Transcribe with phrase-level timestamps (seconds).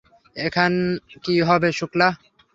[0.35, 0.71] এখন
[1.23, 2.07] কি হবে শুক্লা?